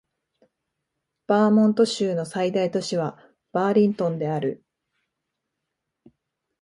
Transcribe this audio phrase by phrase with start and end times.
[1.27, 3.19] バーモント州の最大都市は
[3.53, 4.63] バーリントンである